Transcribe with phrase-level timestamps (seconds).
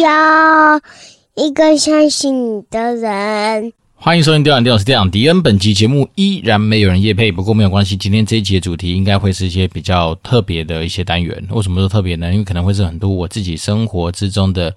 [0.00, 0.80] 要
[1.34, 3.72] 一个相信你的人。
[3.96, 5.42] 欢迎收听《电玩电玩》，是电玩迪恩。
[5.42, 7.96] 本期节目依然没有人夜配，不过没有关系。
[7.96, 11.44] 今天这一集的主题应该会是一些比较特别的一些单元。
[11.50, 12.30] 为什么说特别呢？
[12.30, 14.74] 因为可能会是很多我自己生活之中的。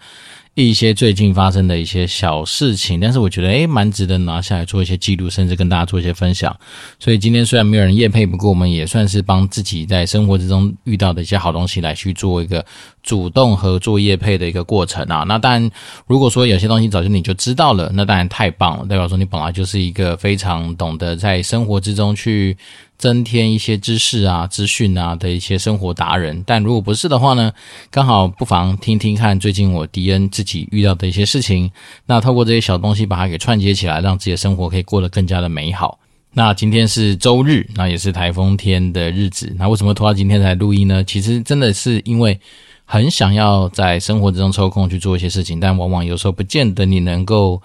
[0.53, 6.53] 一些最近发生的一些小事情，但是我觉得诶蛮值得拿下来做一些记录，甚至跟大家做一些分享。
[6.99, 12.65] 所以今天虽然没有人业配，不过我们也算是帮自己在生活之中遇到的一些好东西来去做一个
[13.01, 15.23] 主动合作业配的一个过程啊。
[15.25, 15.71] 那当然，
[16.05, 22.57] 如果说有些东西早就你就知道了，那当然太棒了，代表说你本来就是一个非常懂得在生活之中去。
[23.01, 27.51] 增添一些知识啊、资讯啊的一些生活达人，但如果不是的话呢，
[27.89, 31.71] 刚好不妨听听看最近我迪恩自己遇到的一些事情。
[32.05, 35.97] 那透过这些小东西把它给串接起来，让自己的生活可以过得更加的美好。
[36.33, 39.51] 那今天是周日，那也是台风天的日子。
[39.57, 41.03] 那为什么拖到今天才录音呢？
[41.03, 42.39] 其实真的是因为
[42.85, 47.59] 很想要在生活之中抽空去做一些事情，但往往有时候不见得你能够。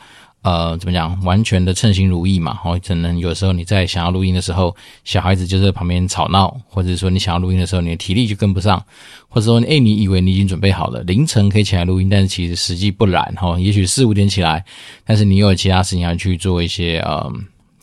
[0.46, 1.20] 呃，怎么讲？
[1.24, 2.56] 完全的称心如意嘛？
[2.64, 8.80] 哦，可能有时候你在想要录音的时候，小孩子就在旁边吵闹，或者说你想要录音的时候，你的体力就跟不上，
[9.28, 13.58] 或者说，哎，你以为你已经准备好了，凌晨可以起来录音，但是其实实际不然哈。
[13.58, 14.64] 也许四五点起来，
[15.04, 17.28] 但是你又有其他事情要去做一些呃。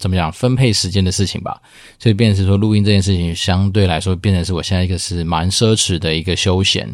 [0.04, 1.58] 怎么讲分配时间的事情吧，
[1.98, 6.86] 所以变成说录音这件事情相对来说变成是我现在一个是蛮奢侈的一个休闲。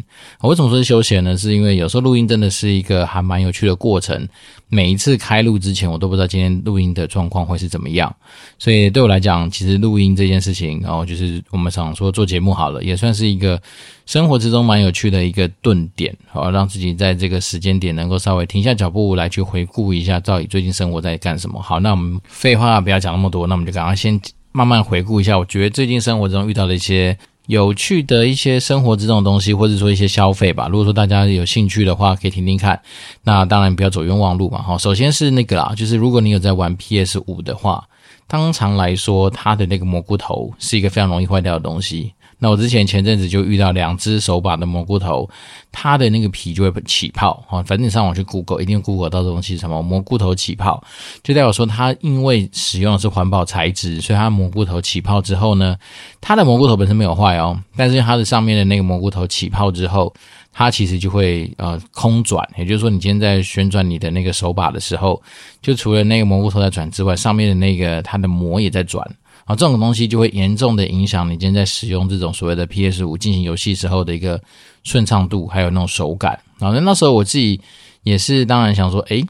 [0.42, 1.36] 我为什么说是休闲呢？
[1.36, 4.30] 是因为有时候录音真的是一个还蛮有趣的过程。
[4.72, 8.16] 每一次开录之前，我都不知道今天录音的状况会是怎么样。
[8.60, 13.60] 所以对我来讲，其实录音这件事情，然后就是我们想说做节目好了，也算是一个
[14.06, 21.60] 生活之中蛮有趣的一个顿点，好让自己在这个时间点能够稍微停下脚步来去回顾一下，到底最近生活在干什么。
[21.60, 24.20] 好，那我们废话不要讲那么多，那我们就赶快先
[24.52, 25.38] 慢慢回顾一下。
[25.38, 27.18] 我觉得最近生活中遇到的一些
[27.48, 30.68] 有趣的一些生活之中的东西，或者说一些消费吧。
[30.68, 32.80] 如果说大家有兴趣的话，可以听听看。
[33.24, 34.62] 那当然不要走冤枉路嘛。
[34.62, 37.84] 哈，首先是那个啦，就是如果你有在玩 PS 五的话，
[38.28, 42.14] 通常来说，它的那个蘑菇头是一个非常容易坏掉的东西。
[42.42, 45.30] 那我之前前阵子就遇到两只手把的蘑菇头，
[45.72, 47.62] 它的那个皮就会起泡啊。
[47.64, 50.82] 反正你上网去 Google，一定 Google 到这东西是什么蘑菇头起泡，
[51.22, 55.76] 就代表说它因为使用的是环保材质，所以它蘑菇头起泡之后呢，
[56.22, 60.14] 它的蘑菇头本身没有坏哦，但是它的上面的那个蘑菇头起泡之后，
[60.54, 65.22] 它其实就会呃空转，也就是说你今天在旋转你的那个手把的时候，
[65.62, 69.06] 就除了那个蘑菇头在转之外，上面的那个它的膜也在转。
[69.50, 74.40] 啊，这种东西就会严重的影响你今天在使用这种所谓的 PS 五进行游戏时候的一个
[74.84, 76.34] 顺畅度，还有那种手感。
[76.60, 77.60] 啊，那那时候我自己
[78.04, 79.26] 也是当然想说，诶，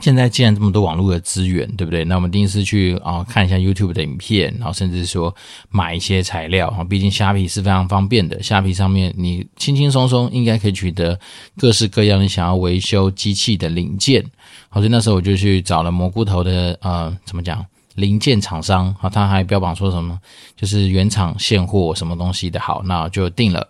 [0.00, 2.06] 现在既然这么多网络的资源，对不对？
[2.06, 5.36] 那我们第一次去啊看一下 YouTube 的影片，然后甚至说
[5.68, 6.68] 买一些材料。
[6.68, 11.20] 啊，毕竟虾皮是非常方便的，虾皮上面你轻轻松松应该可以取得
[11.58, 14.24] 各式各样你想要维修机器的零件。
[14.70, 17.62] 好，所以那时候我就去找了蘑菇头的呃，怎么讲？
[17.98, 20.18] 零件厂商啊，他还标榜说什么，
[20.56, 23.66] 就是原厂现货什么东西的好，那就定了。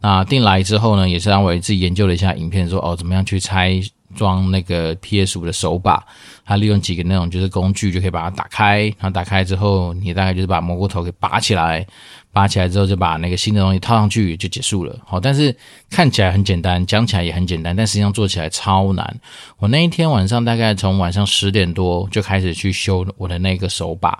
[0.00, 3.80] 那定来之后呢，也是让我自己研究了一下影片，说哦，怎么样去拆
[4.16, 6.02] 装那个 PS 五的手把，
[6.44, 11.86] 它利用几个那种就是工具就可以把它打开，然后打开之后，你大概就是把蘑菇头给拔起来。
[12.30, 14.96] 拔起来之后，就把那个新的东西套上去就结束了。
[15.04, 15.52] 好，但是
[15.90, 19.20] 看起来很简单，讲起来也很简单，但实际上做起来超难。
[19.58, 24.16] 我那一天晚上大概从晚上十点多就开始去修我的那个手把，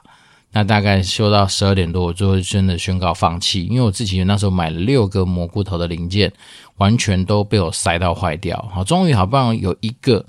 [0.52, 6.32] 那大概修到十二点多，我就会真的宣告放弃，因为我自己那时候买了六个蘑菇头的零件，
[6.76, 8.68] 完全都被我塞到坏掉。
[8.72, 10.24] 好，终于好不容易有一个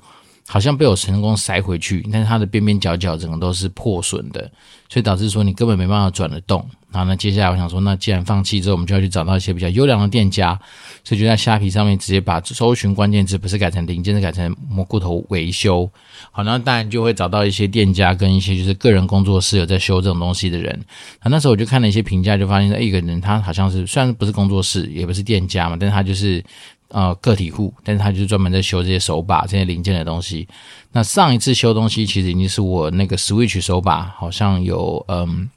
[0.52, 4.50] 好像被我成功塞回去，但是它的边边角角整个都是破损的，
[4.90, 6.68] 所以导致说你根本没办法转得动。
[6.92, 10.60] 然后呢，接下来我想说，那既然放弃之后，我们就要去找到一些比较优良的店家，
[11.04, 15.88] 所以就在虾皮上面直接把搜寻关键字不是改成零件，是改成蘑菇头维修。
[16.32, 20.84] 好，那当然就会找到一些店家跟一些就是个人工作室有在修这种东西的人。
[21.24, 26.44] 那那时候我就看了一些评价，就发现一个人他好像是虽然不是工作室，也不是店家嘛，但是他就是
[26.90, 30.48] 呃个体户，但是他就是专门在修这些手把这些零件的东西。
[30.92, 35.50] 那上一次修东西其实已经是我那个 Switch 手把，好像有嗯。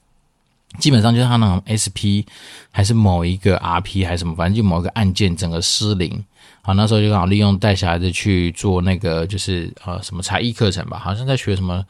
[0.78, 2.24] 基本上就是他那种 SP
[2.70, 6.24] 还是某一个 RP 还是什么，反正就某一个按键整个失灵。
[6.62, 11.84] 好，那时候就刚好利用带小孩子去做那个就是呃什么才艺课程吧，好像在学什么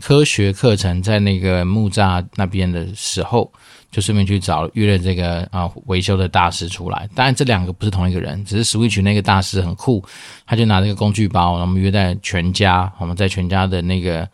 [0.00, 3.52] 科学课程，在那个木栅那边的时候，
[3.90, 7.08] 就顺便去找约了这个啊维修的大师出来。
[7.14, 10.04] 当然这两个不是同一个人，只是 Switch 那个大师很酷，
[10.46, 14.28] 他就拿这个工具包，我们约在全家，我们在全家的那个。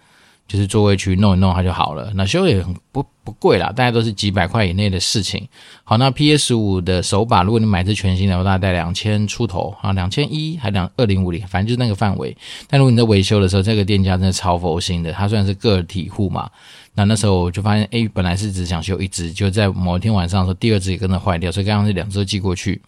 [0.55, 2.13] 就是座位区弄一弄它就好了。
[2.15, 5.49] 那修也很不不贵啦，大概都是几百块以内的事情。
[5.83, 12.37] 好，那 PS 五的手把，如果你买是全新的，大概两千出头啊，两千一还两二零五零，反正就是那个范围。
[12.69, 16.49] 但如果你在维修的时候，这个店家真的超佛心的，他虽然是个体户嘛。
[16.95, 22.81] 那那时候我就发现，哎，本来是只想修一只，就在某一天晚上的时候，第二只也跟着坏掉，所以刚刚是两只寄过去。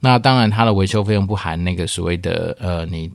[0.00, 3.10] 那当然，它的维修费用不含那个所谓的呃，你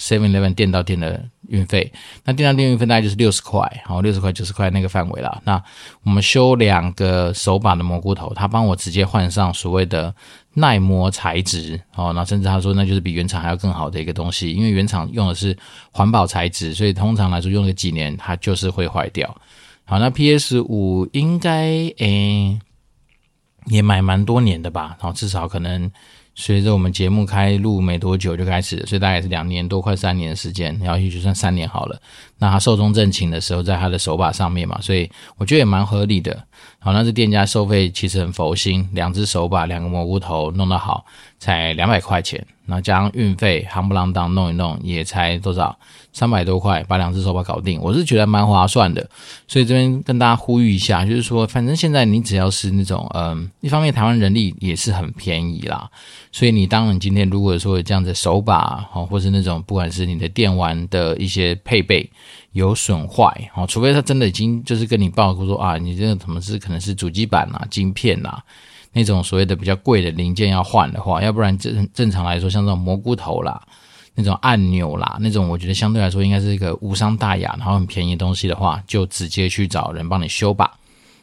[0.00, 1.92] Seven Eleven 店到店的运费。
[2.24, 5.40] 那店到店运费大概就是六十块，好，六十块九十块那个范围啦。
[5.44, 5.62] 那
[6.02, 10.14] 我们修两个手把的蘑菇头，他帮我直接换上所谓的
[10.54, 15.56] 耐磨材质，哦，那甚至他说那就是比原厂还要更好的一个东西，因为原厂用的是
[15.92, 19.36] 环保材质，所以通常来说用个几年它就是会坏掉。
[19.84, 21.66] 好，那 PS 五应该
[21.98, 22.58] 诶、
[23.66, 25.90] 也买蛮多年的吧，然后至少可能
[26.34, 32.00] 随着我们节目开录没多久就开始，所以大概是两年多，快三年的时间，然后也就算三年好了。
[32.38, 36.44] 那他寿终正寝的时候，在他的手把上面嘛，所以我觉得也蛮合理的。
[36.78, 41.04] 好，那这店家收费其实很佛心，两只手把，两个蘑菇头弄得好，
[41.38, 42.44] 才两百块钱。
[42.70, 45.76] 那加上运费，夯不啷当弄一弄，也才多少？
[46.12, 49.08] 三百多块，把两只手把搞定，我是觉得蛮划算的。
[49.46, 55.88] 所以这边跟大家呼吁一下，就是说，反正现在你只要是那种，嗯、一方面台湾人力也是很便宜啦。
[56.32, 62.10] 所以你当然今天如果说这样子手把，哦，或是那种不管是你的电玩的一些配备
[62.52, 68.42] 有损坏，哦，除非他真的已经就是跟你报告说啊，你这个什么是可能是主机板啊、晶片啊。
[68.92, 73.62] 那种所谓的比较贵的零件要换的话，要不然正正常来说，像这种蘑菇头啦、
[74.16, 80.72] 那种按钮啦、那种，我觉得相对来说应该是一个无伤大雅，然后很便宜的东西的话，就直接去找人帮你修吧。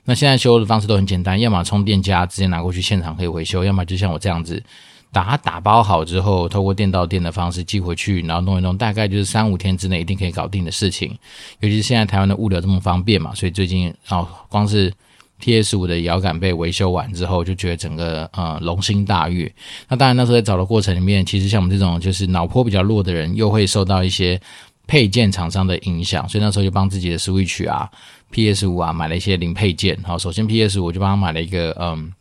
[0.05, 4.63] 那现在修的方式都很简单，要么充电夹直接拿过去现场可以维修，要么就像我这样子，
[5.11, 11.09] 把它打包好之后，透过店到店的方式寄回去，然后弄一弄，大概就是三五天之内一定可以搞定的事情。
[11.59, 14.93] 尤其是现在台湾的物流这么方便嘛，所以最近哦，光是。
[15.39, 19.51] PS 五的摇杆被维修完之后，就觉得整个呃龙心大悦。
[19.87, 24.39] 那当然那时候在找的过程里面，其实像我们这种就是脑波比较弱的人，又会受到一些
[24.87, 27.89] 配件厂商的影响，所以那时候就帮自己的 Switch 啊、
[28.31, 29.97] PS 五啊买了一些零配件。
[30.03, 32.11] 好，首先 PS 五就帮他买了一个嗯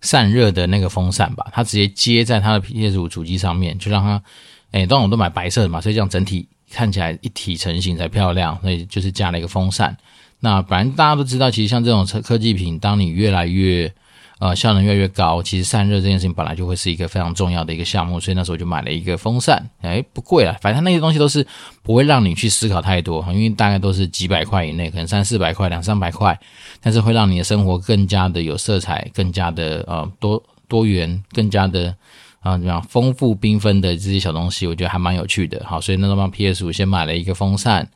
[0.00, 4.22] 散热的那个风扇吧，它直接接在他的 PS 五主机上面，就让它
[4.70, 9.94] 哎，当然我都买白色的嘛，所以这样整体看起来一体成型才漂亮，所以就是加了一个风扇。
[10.40, 13.92] 那反正大家都知道，其实像这种科科技品，当你越来越
[14.38, 21.46] 呃效能越来越高，其实散热这件事情本来就会是一个非常重要的一个项目，所以那时候就买了一个风扇， 哎，不贵啦，反正那些东西都是
[21.82, 26.38] 不会让你去思考太多，因为大概都是几百块以内，可能三四百块、两三百块，
[26.80, 31.94] 但是会让你的生活更加的有色彩，更加的呃多多元，更加的
[32.40, 35.62] 啊怎么样丰富缤纷的这些小东西，我觉得还蛮有趣的。
[35.66, 37.86] 好，所以那时候帮 PS 五先买了一个风扇。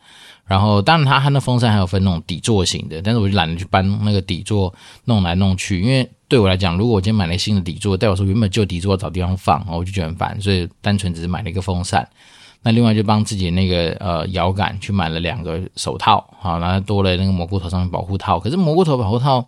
[0.46, 4.72] 然后，当然，它它那风扇还有分那种底座型的，但是我就懒得去搬那个底座
[5.06, 12.06] 弄来弄去，因为对我来讲，如果我今天买了新的底座，代表说原本旧底座找地方放，我就觉得很烦，所以单纯只是买了一个风扇。
[12.62, 19.46] 那另外就帮自己那个呃摇杆去买了两个手套，好，然后多了那个蘑菇头上面保护套，可是蘑菇头保护套。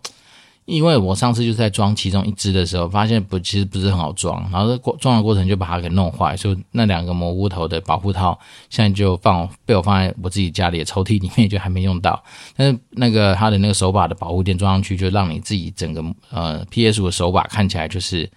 [0.67, 8.37] 因为我上次就是在装其中一只的时候，发现不其实不是很好装，然后过装的过程就把它给弄坏，所以那两个蘑菇头的保护套
[8.69, 12.21] 现在就放被我放在我自己家里的抽屉里面，就还没用到。
[12.57, 18.29] 但是那个它的那个手把的保护垫装上去，就让你自己整个呃 PS 五的手把看起来就是，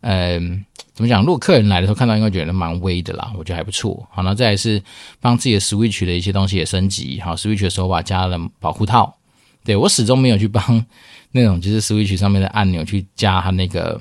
[0.00, 1.20] 嗯、怎么讲？
[1.20, 4.04] 如果客人来的时候看到，应该觉得蛮威的啦，我觉得还不错。
[4.10, 4.82] 好，那再来是
[5.20, 9.16] 帮自己的 Switch 的一些东西也升级，好，Switch 的手把加了保护套。
[9.64, 10.84] 对，我始终没有去帮。
[11.36, 14.00] 那种就是 Switch 上面的按钮去加它那个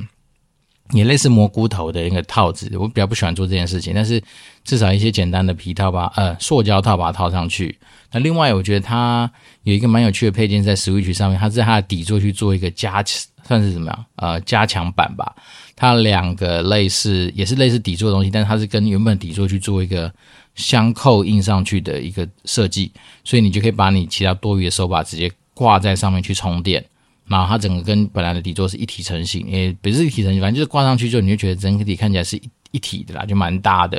[0.91, 3.93] 也类似蘑菇头的那个套子，我比较不喜欢做这件事情。
[3.93, 4.21] 但是
[4.63, 7.77] 至少一些简单的皮套吧，呃，塑胶套把它套上去。
[8.11, 9.29] 那另外我觉得它
[9.63, 14.05] 有一个蛮有趣的配件在 Switch 上面，它在它的底座去做一个加强，算是怎么样？
[14.15, 15.35] 呃，加强版吧。
[15.75, 20.13] 它两个类似也是类似底座的东西，但是它是跟原本底座去做一个
[20.53, 22.91] 相扣印上去的一个设计，
[23.25, 26.85] 所以你就可以把你其他多余的手把直接挂在上面去充电。
[27.27, 33.97] 然后它整个跟本来的底座是一体成型，也不是一体成型，反正就是挂上去之后，你就觉得整体看起来是一一体的啦，就蛮大的。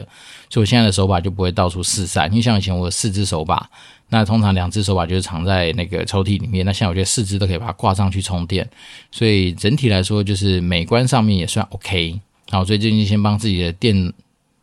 [0.49, 3.68] 所以我现在的手把就不会到处四散，因为像以前我有四只手把，
[4.11, 8.68] 那通常两只手把就是藏在那个抽屉里面，那现在我觉得四只都可以把它挂上去充电，
[9.11, 12.21] 所以整体来说就是美观上面也算 OK。
[12.50, 14.12] 好，所以最近先帮自己的电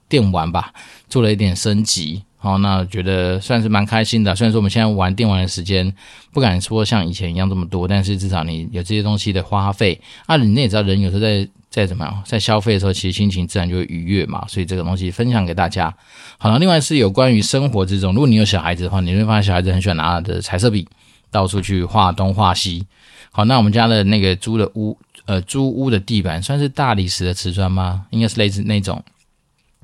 [0.07, 0.73] 电玩吧
[1.09, 2.23] 做了一点升级。
[2.43, 4.35] 好，那觉得算是蛮开心的。
[4.35, 5.95] 虽然说我们现在玩电玩的时间
[6.33, 14.45] 不敢说像以前一样这么多，但是至少你有这些东西的花费啊，你也知道人有时候在在怎么样在消费的时候，其实心情自然就会愉悦嘛。
[14.49, 15.95] 所以这个东西分享给大家。
[16.37, 20.85] 好了，另外是有关于生活之中，如果你有小孩子的话，你会发现小孩子很喜欢拿的彩色笔
[21.31, 22.85] 到处去画东画西。
[23.31, 24.97] 好，那我们家的那个租的屋，
[25.27, 28.05] 呃，租屋的地板算是大理石的瓷砖吗？
[28.09, 29.01] 应该是类似那种。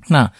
[0.08, 0.30] 那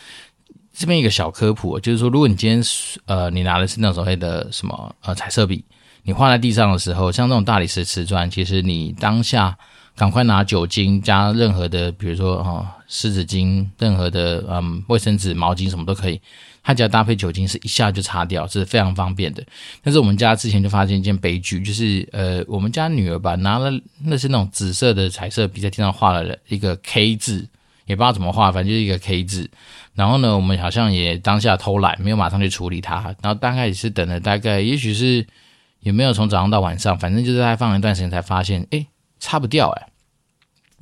[0.81, 2.63] 这边一个小科普，就是说，如果你今天
[3.05, 5.63] 呃，你拿的是那种所谓的什么呃彩色笔，
[6.05, 9.55] 你画在地上的时候，像这种大理石瓷砖，其实你当下
[9.95, 16.19] 赶快拿酒精加任何的，比如说哈湿纸巾，任何的嗯卫生纸、毛巾什么都可以，
[16.63, 19.45] 它只要搭配酒精，是一下就擦掉，是非常方便的。
[19.83, 23.71] 但是我们家之前就发现一件悲剧，就是呃，我们家女儿吧拿了
[24.03, 27.47] 那是那种紫色的彩色笔，在地上画了一个 K 字。
[27.91, 29.51] 也不知道怎么画，反正就是一个 K 字。
[29.95, 33.03] 然后呢，我们好像也当下偷懒，没有马上去处理它。
[33.21, 35.27] 然后大概也是等了大概，也许是
[35.81, 38.87] 也没有从早上到晚上，反正就是在放了一段时间才发现，诶，
[39.19, 39.87] 擦不掉诶。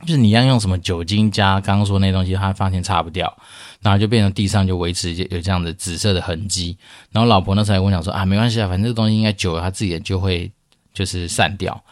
[0.03, 3.35] 就是你要用什么酒精加刚刚说那东西，它发现擦不掉，
[3.81, 6.77] 然后就变成地上就维持有这样的紫色的痕迹。
[7.11, 10.53] 然后老婆那时候跟我讲说啊，没关系啊，反正这东西应该久了它自己就会
[10.93, 11.83] 就是散掉。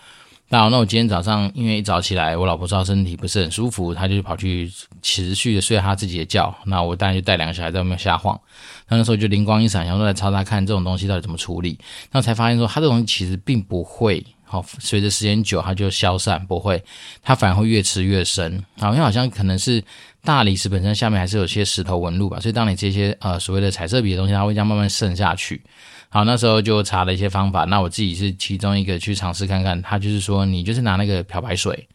[0.49, 4.71] 那好，那我今天早上因为一早起来，我老婆说她身体不是很舒服，她就跑去
[5.03, 6.55] 持续的睡她自己的觉。
[6.67, 8.41] 那我当然就带两个小孩在外面瞎晃。
[8.89, 11.77] 那那时候就灵光一闪，想说来查查看这种东西到底怎么处理。
[12.13, 16.81] 那才发现说，它这东西其实并不会好，随着时间久它就消散，不会，
[17.25, 18.65] 它反而会越吃越深。
[18.79, 19.83] 好，因为好像可能是
[20.23, 25.61] 大理石本身下面还是有些石头纹路吧，所以当你这些呃所谓的彩色笔的东西，它会这样慢慢渗下去。
[26.09, 29.81] 好，那时候就查了一些方法，那我自己是其中一个去尝试看看。
[29.83, 31.87] 他就是说，你就是拿那个漂白水，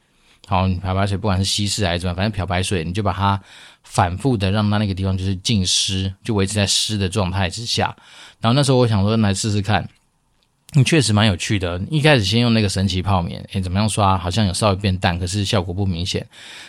[0.47, 3.41] 好，漂白水不管是稀释还是怎么，反正漂白水你就把它
[3.83, 7.95] 反复的让它那个地方就是浸湿，就维持在湿的状态之下。
[8.39, 9.87] 然后那时候我想说，来试试看。
[10.73, 11.79] 你确实蛮有趣的。
[11.89, 14.17] 一开始先用那个神奇泡棉，诶，怎么样刷？
[14.17, 16.25] 好像有稍微变淡，可是效果不明显。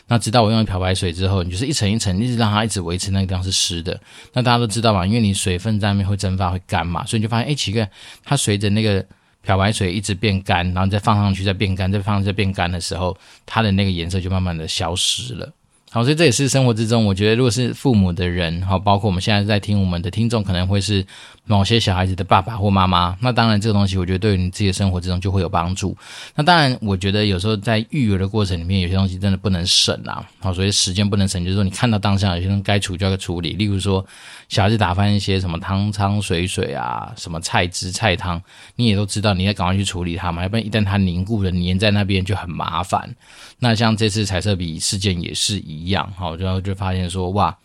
[0.09, 3.99] 那直到我用了漂白水之后，你就是一层一层，一直让它一直维持那个地方是湿的。
[4.33, 7.89] 那大家都知道嘛，因为你水分在那边会蒸发会干嘛，所以你就发现，诶，奇怪，
[8.25, 9.05] 它随着那个
[9.43, 13.17] 漂白水一直变干，然后再放上去再变干，再放上去再变干的时候，
[13.47, 15.49] 它的那个颜色就慢慢的消失了。
[15.91, 21.05] 好，所以这也是生活之中，我觉得如果是父母的人，好，包括我们现在在听我们的听众，可能会是
[21.45, 23.17] 某些小孩子的爸爸或妈妈。
[23.21, 25.97] 那当然，这个东西我觉得对于你自己的生活之中就会有帮助。
[26.35, 30.25] 那当然，我觉得有时候在育儿的过程里面，有些东西真的不能省啊。
[30.41, 33.55] 好，所以时间不能省，就是说你看到当下有些东西该处就要处理。
[33.55, 34.05] 例如说，
[34.49, 38.41] 小孩子打翻一些什么汤汤水水啊，什么菜汁菜汤，
[38.77, 43.15] 你也都知道，你要赶快去处理它嘛，要不然一旦它凝固了粘在那边就很麻烦。
[43.59, 47.57] 那像这次彩色笔事件也是一样，好，然后就发现说，哇，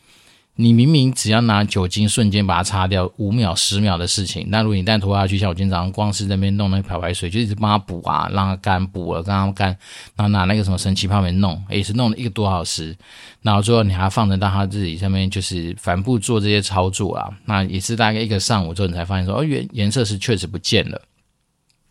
[0.60, 9.68] 你明明只要拿酒精瞬间把它擦掉，五秒、十秒的事情，那如果你一旦拖下去，像我今天早上光是在那边弄那个漂白水，就一直帮它补啊，让它干补了，让它干，
[10.16, 12.98] 然后拿那个什么神奇泡棉弄，也是弄了一个多小时，
[13.44, 21.00] 然后最后你还放着到它自己上面就是反复做这些操作啊，那也是大概一个上午之后，你才发现说，哦，原颜色是确实不见了。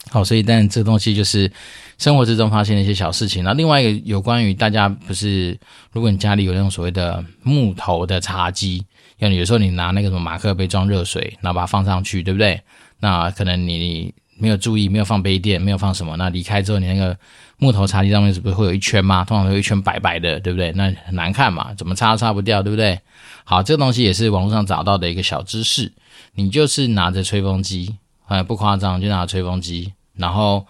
[0.09, 1.51] 好，所以但这个东西就是
[1.99, 3.43] 生活之中发现的一些小事情。
[3.43, 5.59] 那另外一个有关于大家不是，
[5.93, 8.85] 如果你家里有那种所谓的木头的茶几，
[9.19, 12.61] 像有时候你拿那个什么马克杯装热水，然后把它放上去，对不对？
[13.01, 17.19] 那可能你没有注意，没有放杯垫，没有放什么，那离开之后，你那个
[17.59, 19.25] 木头茶几上面是不是会有一圈吗？
[19.25, 20.71] 通常会有一圈白白的，对不对？
[20.77, 23.01] 那很难看嘛，怎么擦都擦不掉，对不对？
[23.43, 25.93] 好，这个东西也是网络上找到的一个小知识，
[26.35, 27.97] 你就是拿着吹风机。
[28.27, 30.67] 哎，不夸张，就拿吹风机，然后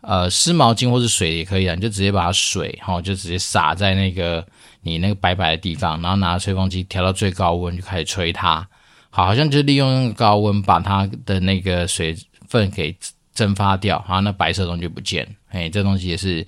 [0.00, 4.46] 呃湿毛巾或是水也可以啊，你就直接把水哈，就直接洒在那个
[4.82, 8.66] 你那个白白的地方，然后拿吹风机调到最高温就开始吹它，
[9.10, 12.16] 好，好像就利用那个高温把它的那个水
[12.48, 12.96] 分给
[13.34, 16.46] 蒸发掉，然后那白色东西就不见，哎，这东西也是。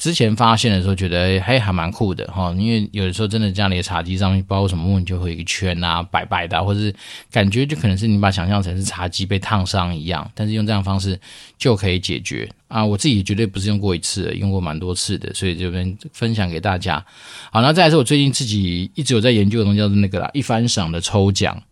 [0.00, 6.92] 之前发现的时候，觉得还还蛮酷的哈，因为有的时候真的家里的茶几上面，不知道为什么问题就会有一圈啊，白白的，或者是
[7.30, 11.20] 感觉就可能是你把想象成是茶几被烫伤一样，但是用这样方式
[11.58, 12.82] 就可以解决啊。
[12.82, 17.04] 我自己绝对不是用过一次，用过蛮多次的，所以这边分享给大家。
[17.52, 21.62] 好，那再来是我最近自己一直有在研究的东西，叫做那个啦，一番赏的抽奖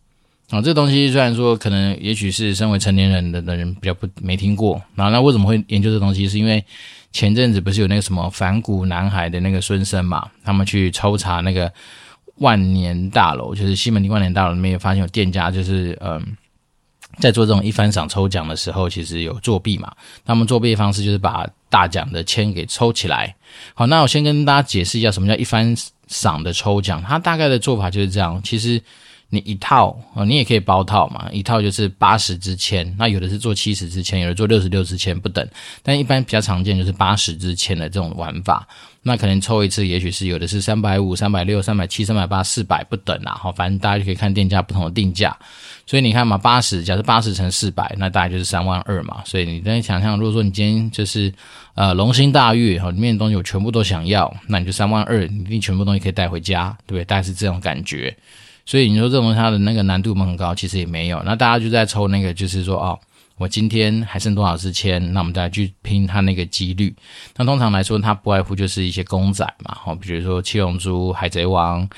[0.50, 0.61] 啊。
[0.61, 6.28] 这东西虽然说可能也许是身为成年人的的人比较不没听过，那，那为什么会研究这东西？
[6.28, 6.62] 是因为
[7.12, 10.29] 前阵子不是有那个什么反骨男孩的那个孙生嘛？
[10.45, 11.73] 他们去抽查那个
[12.37, 16.37] 万年大楼，就是西门町万年大楼里面，有发现有店家就是嗯，
[17.19, 19.91] 在做这种一番赏抽奖的时候，其实有作弊嘛。
[20.25, 23.35] 他们作弊的方式就是把大奖的签给抽起来。
[23.75, 25.75] 好，那我先跟大家解释一下什么叫一番
[26.07, 27.03] 赏的抽奖。
[27.03, 28.81] 它大概的做法就是这样，其实
[29.30, 35.47] 你一套啊，你也可以包套嘛，一套就是八十支签，那有的是做七十支签，有的做六十六支签不等，
[35.82, 38.66] 但一般比较常见就是八十支签的这种玩法。
[39.02, 45.37] 那可能抽一次，也许是有的是三百五、三百六、三百七、三百八、四百不等啊，好，反正大家就可以看店家不同的定价。
[45.87, 49.23] 所以你看嘛，八十，假设八十乘四百，那大概就是三万二嘛。
[49.25, 51.32] 所以你再想象，如果说你今天就是
[51.75, 57.04] 呃龙心大悦哈，里面的东西我全部都想要，那你就三万二，你一定全部东西可以带回家，对不对？
[57.04, 58.14] 大概是这种感觉。
[58.68, 61.22] 所以你说这种它的那个难度很高，其实也没有。
[61.25, 63.00] 那大家就在抽那个，就是说哦。
[63.38, 65.00] 我今天还剩多少支签？
[65.12, 66.92] 那我们再去拼它那个几率。
[67.37, 71.88] 那通常来说，它不外乎就是一些公仔嘛，好，比如说七龙珠、海贼王、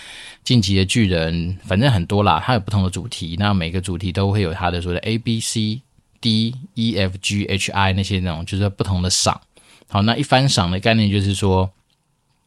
[0.44, 2.42] 进击的巨人，反正很多啦。
[2.44, 5.80] 它有不同的主题，那每个主题都会有它的说的 A、B、C、
[6.20, 9.40] D、E、F、G、H、I 那些那种，就是不同的赏。
[9.88, 11.70] 好，那一番赏的概念就是说。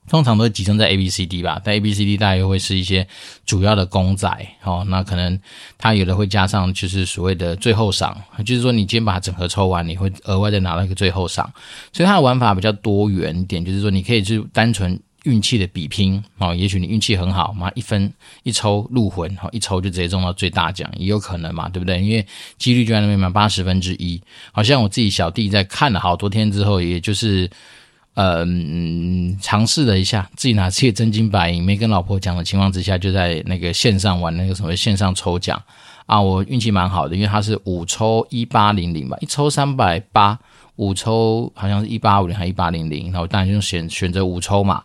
[0.10, 3.08] 通常都会集中在 A、B、C、D 吧，但 A、B、C、D 大概又会是一些
[3.46, 4.28] 主要的公仔
[4.64, 4.84] 哦。
[4.90, 5.40] 那可能
[5.78, 11.52] 它有的会加上，就是所谓的最后赏，就是说你今天把它整盒抽完，你会额外再拿到一个最后赏。
[11.94, 16.54] 所以它的玩法比较多元一点，就是说你可以就单纯运气的比拼哦。
[16.54, 18.12] 也许你运气很好嘛，一分
[18.44, 22.02] 一抽入魂，一抽就直接中到最大奖，也有可能嘛，对不对？
[22.02, 22.26] 因为
[22.58, 24.22] 几率就在那边嘛，八十分之一。
[24.52, 27.50] 好像我自己小弟在看了好多天之后，也就是。
[28.16, 35.60] 嗯，尝试了一下，自己拿自己真金白银，没跟老婆讲的情况之下，就在那个线上玩那个什么线上抽奖
[36.06, 40.38] 啊，我运气蛮好的，因为它是五抽一八零零吧，一抽三百八，
[40.76, 44.84] 五抽好像是一八五零还一八零零，然后当然就选选择五抽嘛。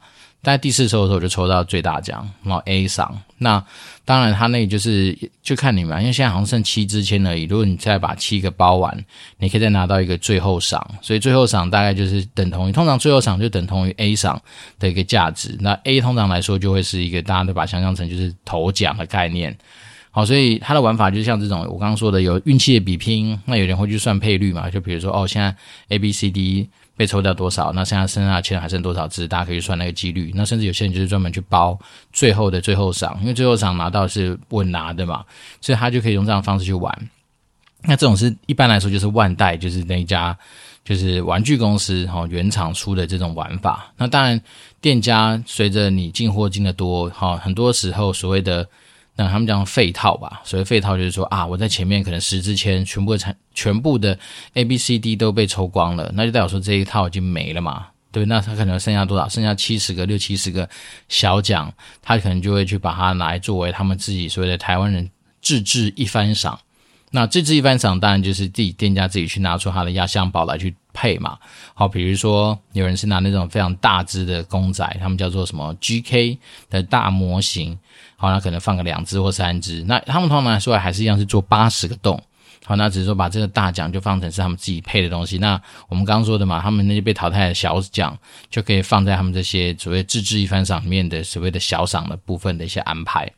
[0.52, 3.21] 在第四抽的时候，我就抽到最大奖，然后 A 赏。
[3.38, 3.64] 那
[4.05, 7.45] 当然，他那个就是就看你们，因为现在好像剩七支签而已。
[7.45, 9.05] 如果你再把七个包完，
[9.38, 10.85] 你可以再拿到一个最后赏。
[11.02, 14.40] 所以最后赏大概就是等同于，通常最后赏就等同于 A 赏
[14.78, 15.57] 的一个价值。
[15.61, 19.57] 那 A 通常来说就会是一个大家都把想象成就是头奖的概念。
[20.11, 23.38] 好，所以它的玩法就像这种，我刚刚说的有运气的比拼。
[23.45, 24.69] 那有人会去算配率嘛？
[24.71, 25.55] 就比如说哦，现在
[25.90, 26.69] A、B、C、D。
[26.99, 27.73] 被抽掉多少？
[27.73, 29.28] 那现在剩下的签还剩多少支？
[29.28, 30.33] 大家可以算那个几率。
[30.35, 31.78] 那甚至有些人就是专门去包
[32.12, 35.25] 最后的最后赏，因为最后赏拿到是稳拿的嘛，
[35.61, 37.09] 所以他就可以用这样的方式去玩。
[37.85, 40.37] 那这种是一般来说就是万代，就是那一家
[40.85, 43.92] 就是玩具公司哈原厂出的这种玩法。
[43.96, 44.40] 那当然，
[44.81, 48.68] 店家随着你进货进的多哈，很多时候所谓的。
[49.20, 54.16] 那他们讲废套吧，所谓废套就是说啊，我在前面可能十支签全部的产全部的
[54.54, 59.28] A B C D 都被抽光了，那就代表说这一套已经没了嘛，对，那他可能剩下多少？
[59.28, 60.68] 剩下七十个、六七十个
[61.09, 65.11] 小奖，他可能就会去把它拿来作为他们自己所谓的台湾人
[65.42, 66.57] 自制一番赏。
[67.11, 71.37] 那自制一番赏当然就是自己店家自己去拿出他的压箱宝来去配嘛。
[71.74, 76.38] 好，比如说有人是拿那种非常大只的公仔，他们叫做什么 G K
[76.70, 77.76] 的大模型。
[78.20, 82.20] 好，那可能放个两只或三只，那他们通常来说还是一样是做八十个洞。
[82.64, 85.38] 好，那只是说把这个大奖就放成是他们自己配的东西。
[85.38, 88.18] 那我们刚刚说的嘛，他们那些被淘汰的小奖
[88.50, 93.33] 就可以放在他们这些所谓自制一番赏里面的所谓的小赏的部分的一些安排。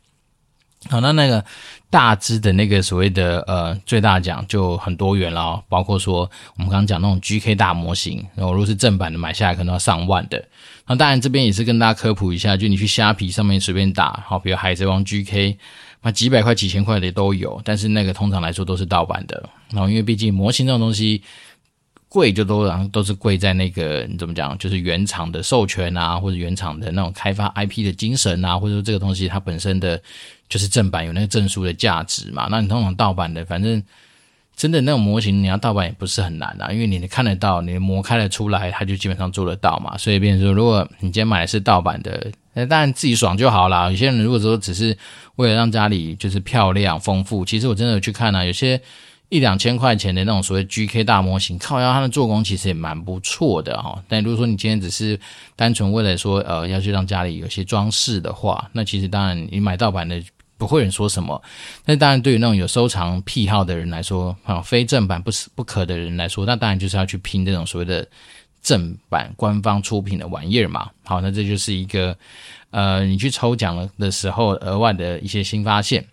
[0.89, 1.45] 好，那那个
[1.91, 6.21] 大支的那个所谓的呃最大奖就很多元了，包括说
[6.55, 10.43] 我们刚刚讲那种 GK 大模型，然后如果是正版的买下来可能要上万的。
[10.87, 15.57] 那当然这边也是跟大家科普一下，就你去虾皮上面随便打，好，比如海贼王 GK，
[16.01, 19.49] 那几百块、几千块的都有，但是那个通常来说都是盗版的。
[19.69, 21.21] 然后因为毕竟模型这种东西。
[22.13, 29.97] 贵就都然后都是贵在那个你怎么讲，就是原厂的授权啊，或者原厂的那种开发 IP 的精神啊，或者说这个东西它本身的
[30.49, 32.49] 就是正版有那个证书的价值嘛。
[32.51, 33.81] 那你通常盗版的，反正
[34.57, 39.97] 真的那种模型你要盗版也不是很难啊，因为你看得到，你模开了出来，它就基本上做得到嘛。
[39.97, 43.89] 所以，变成说，如果你今天买的是盗版的，那当然自己爽就好啦。
[43.89, 44.97] 有些人如果说只是
[45.37, 48.81] 为了让家里就是漂亮丰富，其实我真的有去看啊，有些。
[49.31, 53.97] 一两千块钱的那种所谓 GK 大模型，靠腰它的做工其实也蛮不错的哈。
[54.09, 55.17] 但如果说你今天只是
[55.55, 60.21] 单纯为了说呃要去让家里有些装饰的话，那其实当然你买盗版的
[60.57, 61.41] 不会人说什么。
[61.85, 68.05] 但当然对于那种有收藏癖好的人来说，啊非正版不是不可的人来说，那当然就是要去拼这种所谓的
[68.61, 70.89] 正版官方出品的玩意儿嘛。
[71.05, 72.13] 好，那这就是一个
[72.71, 76.05] 呃你去抽奖的时候额外的一些新发现。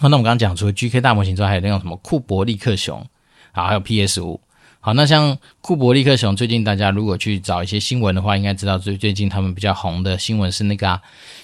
[0.00, 3.04] 那我们刚刚讲除了 GK 大模型之外，还有那种什么库伯利克熊，
[3.52, 4.40] 啊，还有 PS 五。
[4.80, 11.00] 好，那像库伯利克熊，最近大家如果去找一些新闻的话，应该知道最最近他们比较红的新闻是那个、啊、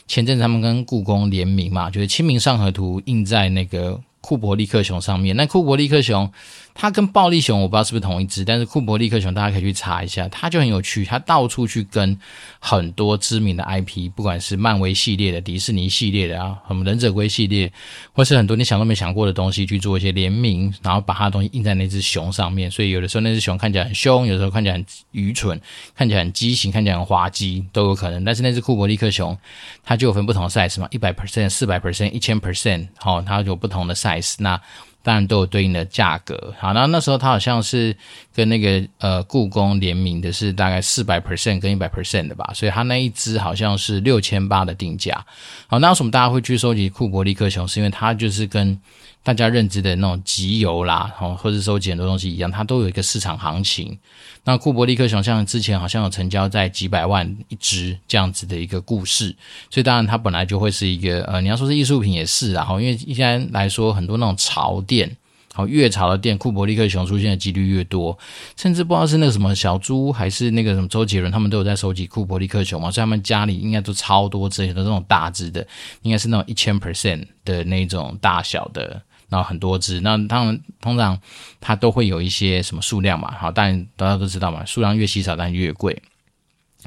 [0.07, 5.35] 前阵子他们跟故宫联名嘛，就是《清明上河图》印在那个库伯利克熊上面。
[5.37, 6.31] 那库伯利克熊
[6.75, 12.19] 它跟暴力熊我不知道是不是同一只，但是库柏利克熊大家可以去查一下，它就很有趣，它到处去跟
[12.59, 17.71] 很多知名的 IP，不管是漫威系列的、迪士尼系列的啊，什么忍者龟系列，
[18.13, 25.61] 或是很多你想都没想过的东西去做一些联名，然后把它的东西印在那只熊上面，所以有的时候那只熊看起来很凶，有时候看起来很愚蠢，
[25.95, 28.25] 看起来很畸形，看起来很滑稽都有可能。
[28.25, 29.37] 但是那只库柏利克熊，
[29.83, 34.61] 它就有分不同的 size 嘛，一百 percent、四百 percent、一千 percent，好，它有不同的 size，那。
[35.03, 37.97] 当然都有对应的价格，好，那那时候他好像是
[38.35, 45.25] 跟那个呃故宫联名的，是大概四百 percent 跟一百 percent 的吧，所以他那一只好像是六千八的定价。
[45.67, 47.67] 好，那为什么大家会去收集库珀利克熊？
[47.67, 48.79] 是因为它就是跟
[49.23, 53.97] 大家认知的那种集邮啦，哦，或者收集很多东西一样，它都有一个市场行情。
[54.45, 59.37] 那库柏利克熊像之前好像有成交在几百万一只这样子的一个故事，
[59.69, 65.15] 所以当然它本来就会是一个呃，你要说是艺术品也是啊，因为一般来说很多那种潮店，
[65.53, 68.19] 好，越潮的店，库柏利克熊出现的几率越多，
[68.57, 75.65] 甚至不知道是那个什么小猪还是那个什么周杰伦，他们都有在收集库柏利克熊嘛，所以他们家里应该都超多这些的这种大只的，
[76.01, 79.03] 应该是那种一千 percent 的那种大小的。
[79.31, 81.19] 然后很多只，那当然通常
[81.61, 86.03] 它都会有一些什么数量嘛，好，但大家都知道嘛，数量越稀少，但越贵。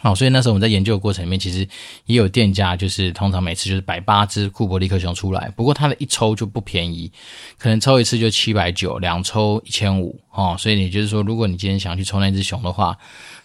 [0.03, 1.65] 好，所以那时候我们在研究的过程里面，其实
[2.07, 7.09] 也有店家就是通常每次就是摆八只库伯利克熊出来，不过它的一抽就不便宜，
[7.57, 10.57] 可能抽一次就七百九，两抽一千五哦。
[10.59, 12.97] 所以你就是说，如果你今天想去抽那只熊的话，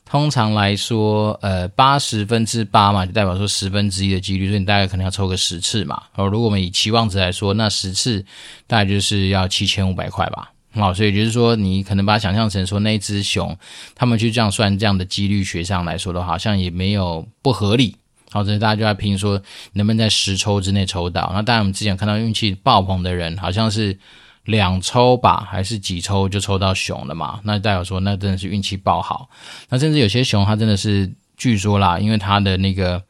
[0.05, 6.03] 通常来说，呃，八十分之八嘛，就代表说十分之一的几率，所以你大概可能要抽个十次嘛。
[6.17, 8.21] 哦，如果我们以期望值来说，那十次
[8.67, 10.51] 大概就是要七千五百块吧。
[10.73, 13.57] 好，所以就是说，你可能把它想象成说那只熊，
[13.95, 17.97] 他们去这样算这样的几率学上来说的话，好像也没有不合理。
[18.31, 19.41] 好，所以大家就在拼说
[19.73, 21.31] 能不能在十抽之内抽到。
[21.35, 23.99] 那当然，我们之前看到运气爆棚的人，好像是。
[24.45, 27.39] 两抽吧，还是几抽就抽到熊了嘛？
[27.45, 29.29] 那代表说那真的是运气爆好。
[29.69, 33.03] 那甚至有些熊，它真的是据说啦，因为它的那个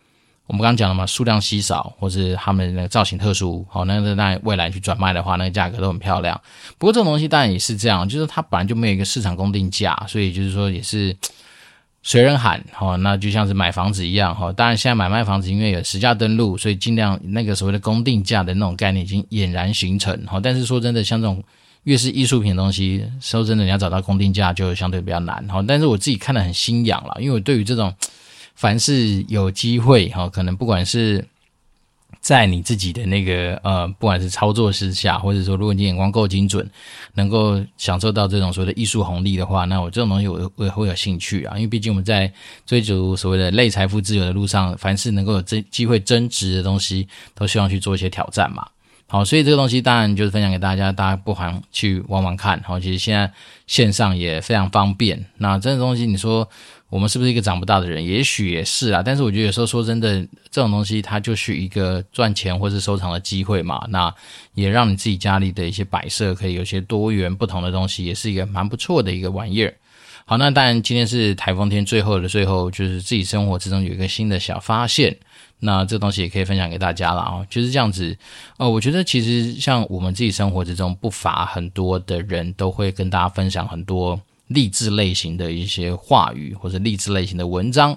[0.49, 6.41] 我们刚刚讲了嘛，数量稀少，或是他们那个造型特殊，好，那个在未来去转卖的话，那个价格都很漂亮。
[6.77, 11.17] 不过这种东西当然也是这样，就是它本来就没有一个市场公定价，所以就是说也是。
[12.01, 14.51] 随人喊，哈，那就像是买房子一样，哈。
[14.53, 20.41] 当然，现在买卖房子因为有实价登录，所以尽量那个所谓的公定价的那种概念已经俨然形成，哈。
[20.41, 21.43] 但是说真的，像这种
[21.83, 25.63] 越是艺术品的东西，说真的，你要找到公定价就相对比较难，哈。
[25.67, 27.93] 但是我自己看得很心痒了，因为我对于这种
[28.59, 31.25] 凡是有机会，哈，可能不管是。
[32.21, 36.69] 在你自己的那个呃，不管是操作之下，或者说如果你眼光够精准，
[37.15, 41.55] 能够享受到这种所谓的艺术红利的话，那我这种东西我我也会有兴趣啊。
[41.57, 42.31] 因为毕竟我们在
[42.67, 48.67] 追逐所谓的类财富自由的路上，凡是能够有这机会增值的东西，都希望去做一些挑战嘛。
[49.07, 52.61] 好，所以这个东西当然就是分享给大家，大家不妨去玩玩看。
[52.65, 53.33] 好，其实现在
[53.67, 55.25] 线上也非常方便。
[55.37, 56.49] 那这个东西你说。
[56.91, 58.03] 我们是不是一个长不大的人？
[58.03, 63.87] 也许也是啊，但是我觉得有时候说真的，这种东西它就是一个赚钱或是收藏的机会嘛。
[63.91, 64.13] 那
[64.55, 69.75] 也让你自己家里的一些摆设可以有些多元不同的东西，也是一个蛮不错的一个玩意儿。
[70.25, 75.15] 好，那当然今天是台风天，最后的最后，就是自己生活之中有一个新的小发现，
[75.59, 78.17] 那这东西也可以分享给大家了啊，就是这样子。
[78.57, 84.19] 呃，我觉得其实像我们自己生活之中，不乏很多的人都会跟大家分享很多。
[84.49, 87.97] 励志类型的一些话语，或者励志类型的文章，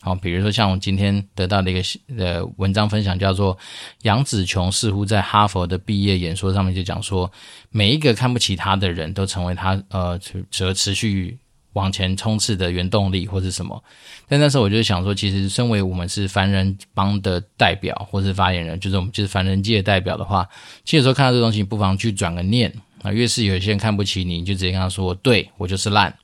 [0.00, 1.80] 好，比如说像我今天得到的一个
[2.18, 3.56] 呃文章分享，叫做
[4.02, 7.30] 杨紫琼似乎在哈佛的毕业演说上面就讲说，
[7.70, 11.38] 每一个看不起他的人都成为他呃持持续
[11.74, 13.82] 往前冲刺的原动力，或是什么。
[14.28, 20.48] 但那时候我就想说，其实身为我们是凡人帮的代表，或是发言人，就是我们就是凡人界的代表的话，
[20.84, 22.74] 其实有时候看到这东西，不妨去转个念。
[23.02, 26.16] 啊，越是有些人看不起你，你就直接跟他说：“对，我就是烂。”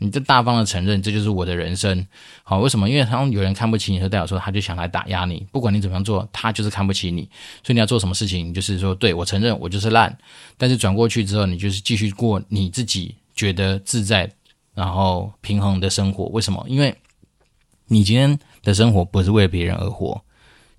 [0.00, 2.06] 你就大方的承认，这就是我的人生。
[2.44, 2.88] 好，为什么？
[2.88, 5.44] 因为当有人看不起你，就代表说他就想来打压你。
[5.50, 7.22] 不管你怎么样做，他就是看不起你。
[7.64, 10.16] 所以你要做什么事情，就是说：“对，我承认，我就是烂。”
[10.56, 14.30] 但是转过去之后，你就是继续过你自己觉得自在，
[14.72, 16.26] 然后平衡的生活。
[16.26, 16.64] 为什么？
[16.68, 16.94] 因为
[17.88, 20.22] 你今天的生活不是为别人而活。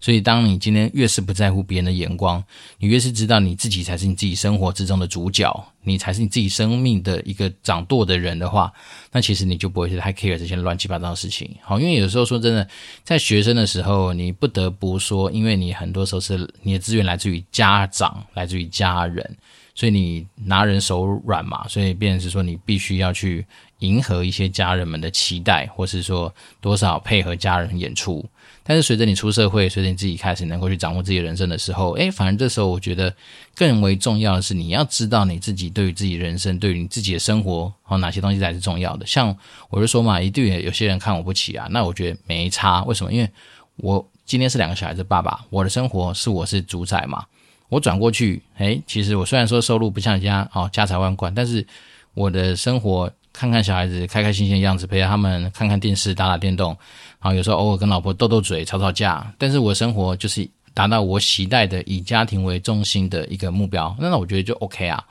[0.01, 2.41] 所以，当你今天越是不在乎别人的眼光，
[2.77, 8.71] 你越是知道你自己才是你自己生活之中的主角，你才是你自己生命的一个掌舵的人的话，
[9.12, 11.53] 那其实你就不会太 care 这些乱七八糟的事情。
[11.62, 12.65] 好，因为有时候说真的，
[13.03, 19.38] 在学生的时候，你不得不说，因为你很多时候是你的资源来自于家长，来自于家人，
[19.75, 23.45] 所以你拿人手软嘛，所以变成是说你必须要去
[23.79, 28.25] 迎合一些家人们的期待，或是说多少配合家人演出。
[28.63, 33.11] 但是随着你出社会，随着你自己开始能够去掌握自己人生的时候，诶，反而这时候我觉得
[33.55, 39.05] 更为重要的是，你要知道你自己对于自己人生、对于你自己的生活，哦，哪些东西才是重要的。
[39.05, 39.35] 像
[39.69, 42.83] 我就说嘛，一定有些人看我不起啊，那我觉得没差。
[42.83, 43.11] 为什么？
[43.11, 43.29] 因为
[43.77, 47.25] 我今天是两个小孩子爸爸，我的生活是我是主宰嘛。
[47.69, 51.65] 我转过去，诶，其实我虽然说收入不像人家哦家财万贯，但是
[52.13, 53.11] 我的生活。
[53.31, 56.69] 看看小孩子开开心心的样子，陪他们看看电视、打打电动，
[57.21, 59.31] 然后有时候偶尔跟老婆斗斗嘴、吵吵架。
[59.37, 65.03] 但是我的生活就是达到我期待的以家庭为中心的一个目标，那那我觉得就 OK 啊。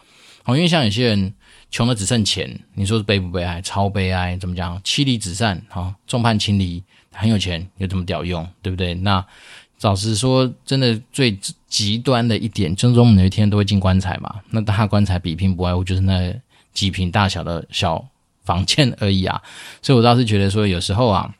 [0.42, 1.32] 好，因为像有些人
[1.70, 3.62] 穷的只剩钱，你说是悲不悲哀？
[3.62, 4.36] 超悲哀！
[4.36, 4.80] 怎么讲？
[4.82, 8.94] 妻离子散，好，众叛亲离，很有钱有这么屌用，对不对？
[8.94, 9.24] 那
[9.82, 14.36] 老实说，真的最极端的一点，就是我们有一天都会进棺材嘛。
[14.50, 16.34] 那大棺材比拼不外乎就是那。
[16.78, 18.06] 几平大小的小
[18.44, 19.42] 房间而已啊，
[19.82, 21.34] 所以我倒是觉得说，有时候啊，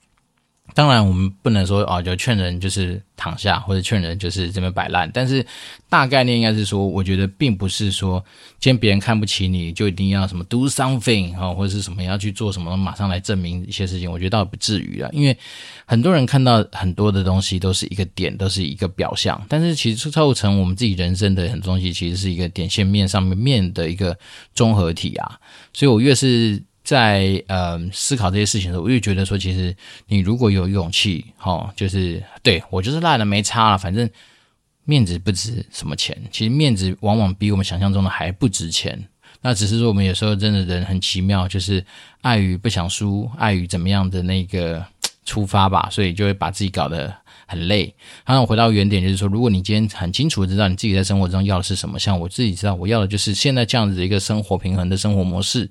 [0.74, 5.44] 当然我们不能说啊，就劝人就是躺下，或者劝人就是这边摆烂，但是
[5.88, 8.24] 大概念应该是说，我觉得并不是说，
[8.60, 15.36] 今天别人看不起你，就一定要什么 do something 啊，或者是什么要去做什么，马上来证明一些事情，我觉得倒不至于啊，因为
[15.84, 24.16] 很多人看到很多的东西都是一个点，都是一个表象，但是其实构成我们自己人生的很多东西，其实是一个点线面上面面的一个
[24.54, 25.40] 综合体啊，
[25.72, 26.62] 所以我越是。
[26.88, 34.08] 在呃思考这些事情的时候，我就觉得说，其实你如果有勇气，哈，就是对我就是烂了没差了，反正
[34.86, 36.16] 面子不值什么钱。
[36.30, 38.98] 其实面子往往比我们想象中的还不值钱。
[39.42, 41.84] 那只是说我们有时候真的人很奇妙，就是
[42.22, 44.82] 碍于不想输，碍于怎么样的那个
[45.26, 47.14] 出发吧，所以就会把自己搞得。
[47.50, 47.92] 很累，
[48.26, 55.70] 然后回到原点，就是说，如果你今天很清楚知道你自己在生活中要的是什么，像我自己知道我要的就是现在这样子的一个生活平衡的生活模式，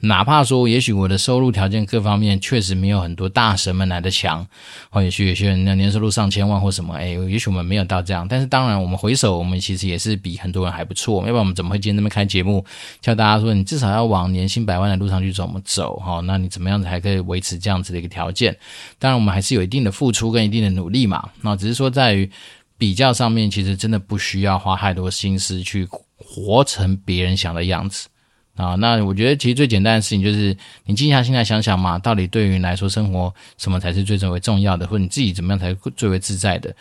[0.00, 4.44] 哪怕说也许我的收入条件各方面确实没有很多大神们来的强，
[4.90, 12.64] 或也许有些人那年收入上千万或什么，哎，也许我们没有到这样，但是当然我们回首，我们其实也是比很多人还不错，要不然我们怎么会今天这么开节目，
[13.00, 16.18] 叫大家说你至少要往年薪百万的路上去怎么走哈？
[16.24, 18.56] 那你怎么样子还可以维持这样子的一个条件？
[18.98, 21.11] 当然我们还是有一定的付出跟一定的努力嘛。
[21.40, 22.30] 那只是说，在于
[22.78, 28.08] 比较上面，其实真的不需要花太多心思去活成别人想的样子
[28.56, 28.74] 啊。
[28.76, 36.74] 那我觉得，其实最简单的事情就是，你静下心来想想嘛，到底对于你来说，生活什么才是最最为重要的，或者你自己怎么样才最为自在的？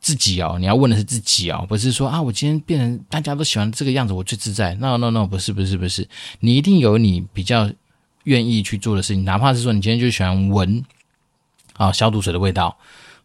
[0.00, 4.72] 自己哦，你要问的是自己哦，不是说啊，我今天变成大家都喜欢这个样子，我最自在。
[4.76, 7.68] No No No，不是不是不是，你一定有你比较
[8.22, 10.84] 愿意去做的事情，哪怕是说你今天就喜欢闻
[11.72, 12.78] 啊消毒水的味道。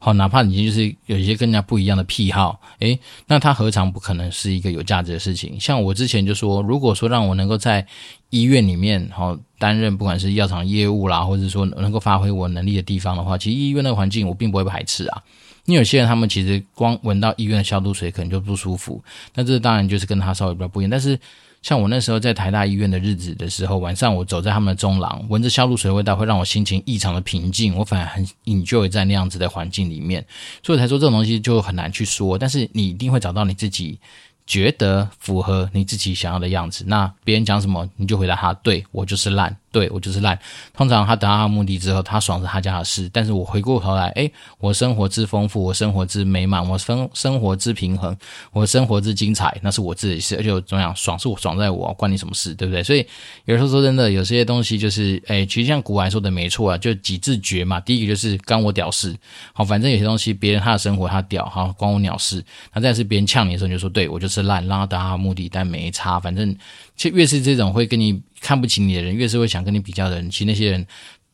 [0.05, 5.57] 好，哪怕你就是有一些跟人家不一样的癖好，诶，那他何尝不可能是一个有价值的事情？
[5.57, 7.87] 像我之前就说，如果说让我能够在
[8.29, 15.23] 医院里面，好担任不管是药厂业务啦，或者说能够发挥我能力的地方的话，其实医院那个环境我并不会排斥啊。
[15.63, 19.01] 因为有些人他们其实光闻到医院的消毒水可能就不舒服，
[19.35, 21.17] 那这当然就是跟他稍微比较不一样，但是。
[21.63, 27.75] 像我那时候在台大医院的日子的时候，晚上我走在他们的中廊，闻着消毒水的味道，会让我心情异常的平静。
[27.75, 30.23] 我反而很 enjoy 在那样子的环境里面，
[30.61, 32.37] 所以才说这种东西就很难去说。
[32.37, 33.99] 但是你一定会找到你自己。
[34.45, 40.37] 觉得符合你自己想要的样子，那别人讲什么你就回答他，对，我就是烂，对，我就是烂。
[40.73, 48.15] 通常他达到他目的之后，他爽是他家的事，但是我回过头来，诶，我生活之丰富，我生活之美满，我生生活之平衡，
[48.51, 52.83] 我生活之精彩，那是我自己事，而且我怎么样，爽是我爽在我，关你什么事，对不对？
[52.83, 53.05] 所以
[53.45, 57.79] 有时候说真的，有些东西就是，诶，其实像古玩说的没错啊，就几字诀嘛。
[57.79, 59.15] 第一个就是干我屌事，
[59.53, 62.43] 好，反正有些东西别人他的生活他屌，好，关我鸟事。
[62.73, 64.33] 那再是别人呛你的时候，你就说对，我就是。
[64.33, 66.19] 是烂，让他达到目的，但没差。
[66.19, 66.57] 反正，
[66.95, 70.85] 其实越是这种会跟你看不起你的人，越是会想跟你比较的人，其实那些人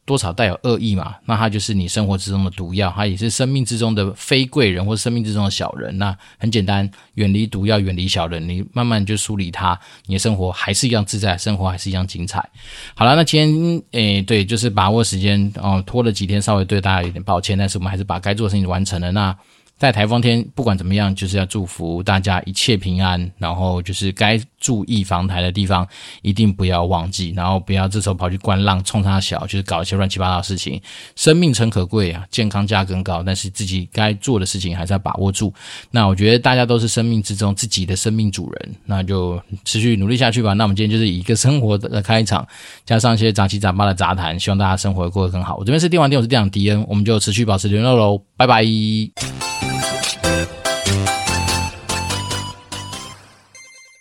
[0.05, 1.15] 多少带有恶意嘛。
[1.25, 5.95] 那他就是你生活之中的毒药，他也是生命之中的非贵人，或生命之中的小人。
[5.97, 12.47] 那很简单，远离毒药，远离小人，你慢慢就梳理他，你的生活还是一样自在，生活还是一样精彩。
[12.95, 19.11] 好了，那今天诶，对，就是把握时间哦，拖了几天，稍微对大家有点抱歉，但是我们还是把该做的事情完成了。
[19.11, 19.37] 那。
[19.79, 23.31] 在台风天，不管怎么样，就是要祝福大家一切平安。
[23.37, 25.87] 然后就是该注意防台的地方，
[26.21, 27.33] 一定不要忘记。
[27.33, 30.81] 然后不要这时候跑去观浪、冲他小，就是搞一些乱七八糟的事情。
[31.15, 33.23] 生命诚可贵啊，健康价更高。
[33.23, 35.53] 但是自己该做的事情还是要把握住。
[35.91, 40.51] 那我觉得大家都是生命之中自己的生命主人，那就持续努力下去吧。
[40.51, 42.45] 那我们今天就是以一个生活的开场，
[42.85, 45.55] 加上一些杂七杂八的杂谈，希望大家生活过得更好。
[45.55, 48.65] 我这边是电玩店，我是店长迪恩，我们就持续保持联络喽，拜拜。